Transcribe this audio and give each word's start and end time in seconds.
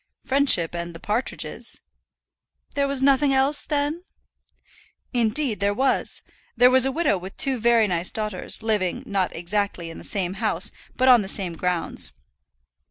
"Friendship 0.25 0.73
and 0.73 0.95
the 0.95 0.99
partridges." 0.99 1.83
"There 2.73 2.87
was 2.87 3.03
nothing 3.03 3.35
else, 3.35 3.61
then?" 3.61 4.03
"Indeed 5.13 5.59
there 5.59 5.75
was. 5.75 6.23
There 6.57 6.71
was 6.71 6.87
a 6.87 6.91
widow 6.91 7.19
with 7.19 7.37
two 7.37 7.59
very 7.59 7.85
nice 7.85 8.09
daughters, 8.09 8.63
living, 8.63 9.03
not 9.05 9.35
exactly 9.35 9.91
in 9.91 9.99
the 9.99 10.03
same 10.03 10.33
house, 10.41 10.71
but 10.95 11.07
on 11.07 11.21
the 11.21 11.29
same 11.29 11.53
grounds." 11.53 12.13